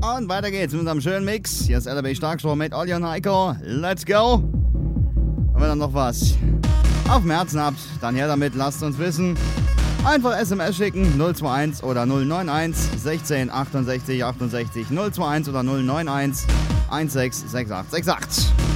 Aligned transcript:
Und 0.00 0.30
weiter 0.30 0.50
geht's 0.50 0.72
mit 0.72 0.80
unserem 0.80 1.02
schönen 1.02 1.26
Mix. 1.26 1.66
Hier 1.66 1.76
ist 1.76 1.86
LB 1.86 2.16
Starkshow 2.16 2.56
mit 2.56 2.72
Olli 2.72 2.94
und 2.94 3.06
Heiko. 3.06 3.54
Let's 3.62 4.06
go! 4.06 4.36
Und 4.36 5.54
wenn 5.56 5.70
ihr 5.70 5.74
noch 5.74 5.92
was 5.92 6.36
auf 7.10 7.20
dem 7.20 7.30
Herzen 7.30 7.60
habt, 7.60 7.78
dann 8.00 8.14
her 8.14 8.26
damit, 8.26 8.54
lasst 8.54 8.82
uns 8.82 8.98
wissen. 8.98 9.36
Einfach 10.02 10.38
SMS 10.38 10.76
schicken 10.76 11.20
021 11.20 11.84
oder 11.84 12.06
091 12.06 12.98
16 12.98 13.50
68 13.50 14.24
68 14.24 14.86
021 14.88 15.52
oder 15.52 15.62
091 15.62 16.46
16 16.88 17.32
68 17.70 17.70
68. 17.70 18.69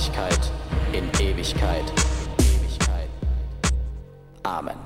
Herrlichkeit 0.00 0.50
in 0.94 1.10
Ewigkeit. 1.20 1.84
Amen. 4.42 4.79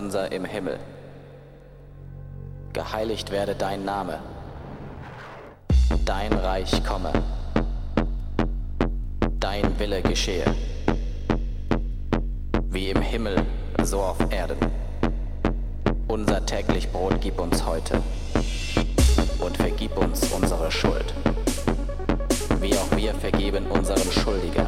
Unser 0.00 0.32
im 0.32 0.46
Himmel. 0.46 0.78
Geheiligt 2.72 3.30
werde 3.30 3.54
dein 3.54 3.84
Name. 3.84 4.18
Dein 6.06 6.32
Reich 6.32 6.82
komme. 6.84 7.12
Dein 9.38 9.78
Wille 9.78 10.00
geschehe. 10.00 10.46
Wie 12.70 12.88
im 12.88 13.02
Himmel, 13.02 13.44
so 13.82 14.00
auf 14.00 14.16
Erden. 14.30 14.56
Unser 16.08 16.46
täglich 16.46 16.90
Brot 16.90 17.20
gib 17.20 17.38
uns 17.38 17.66
heute. 17.66 18.02
Und 19.38 19.54
vergib 19.58 19.98
uns 19.98 20.32
unsere 20.32 20.70
Schuld. 20.70 21.12
Wie 22.58 22.72
auch 22.72 22.96
wir 22.96 23.12
vergeben 23.12 23.66
unseren 23.66 24.10
Schuldigern. 24.10 24.59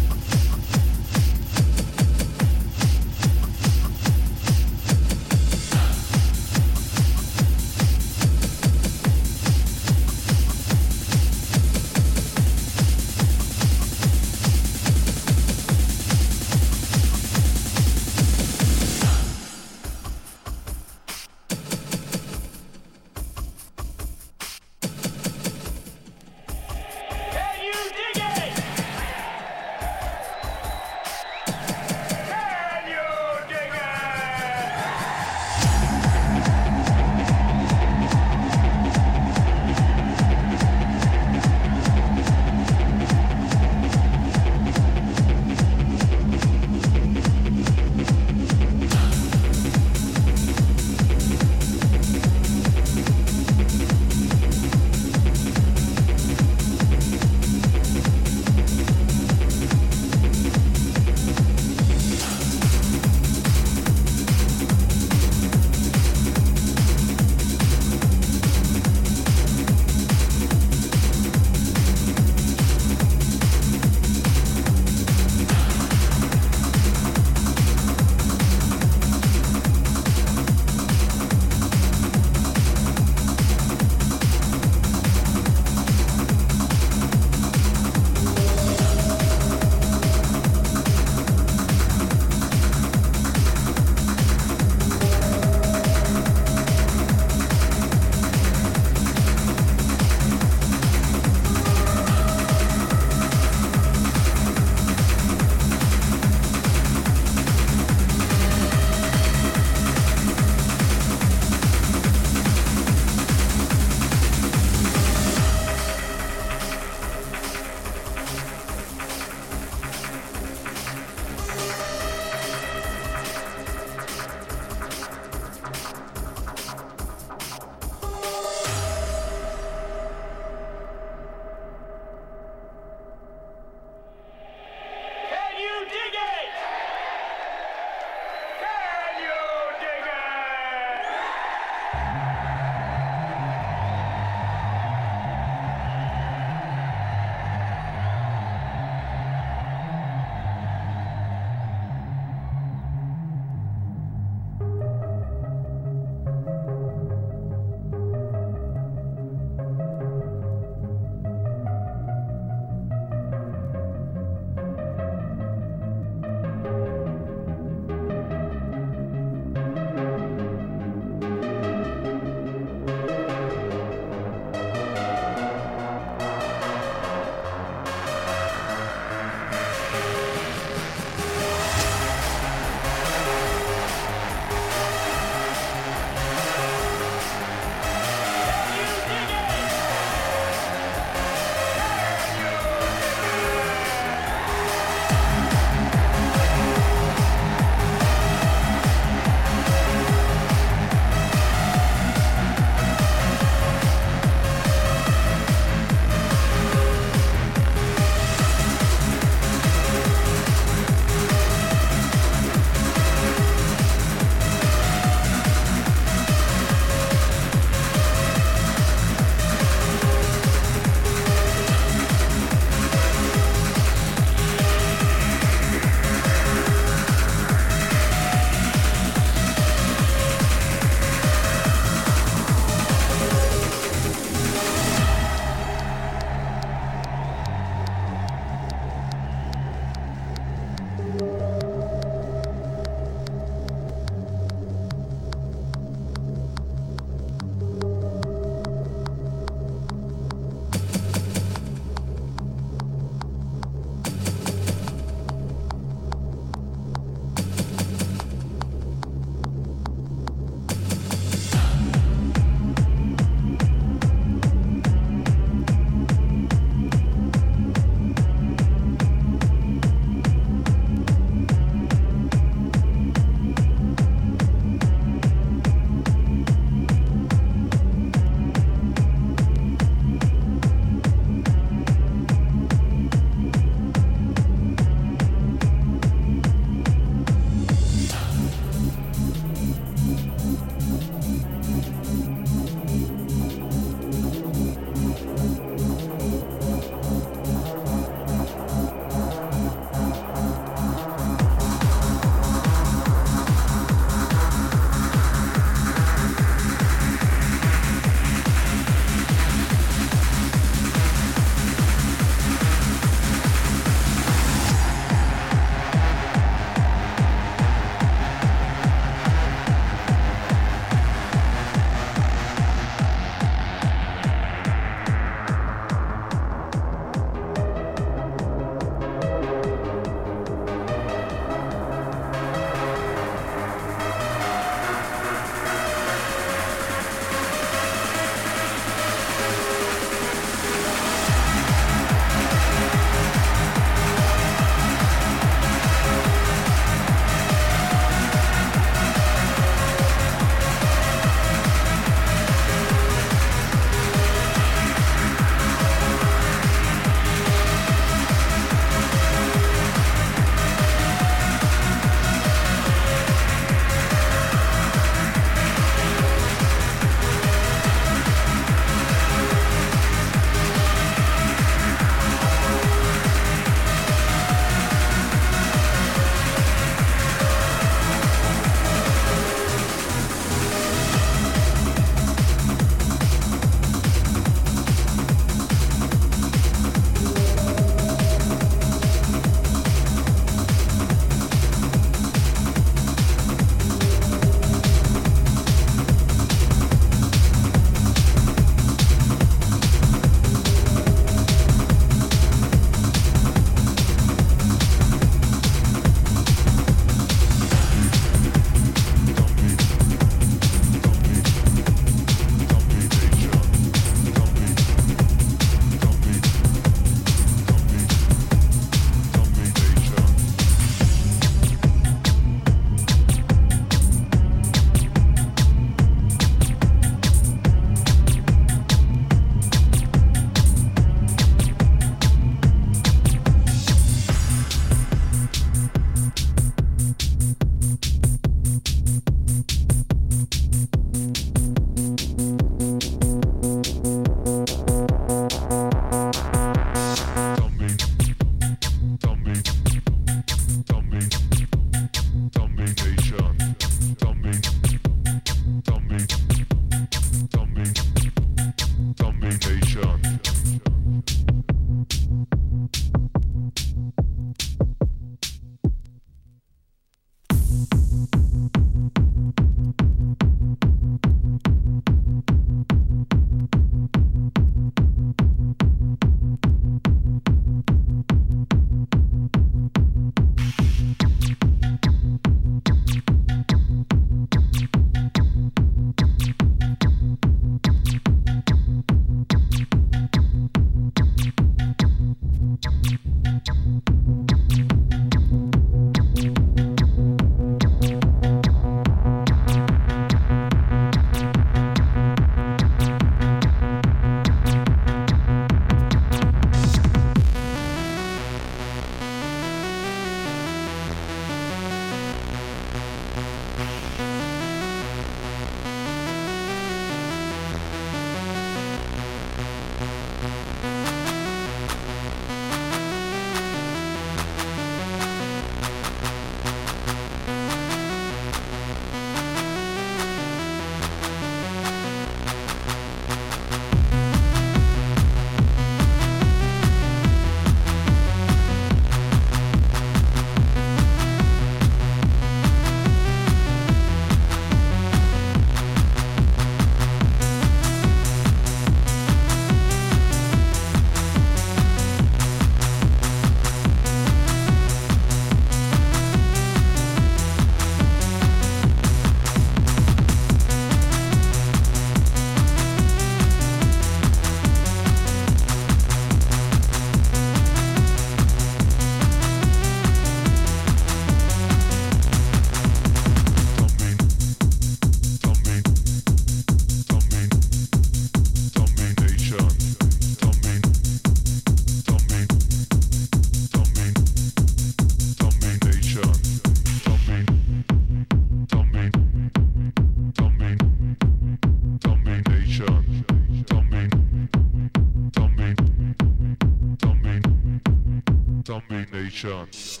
chance. 599.41 600.00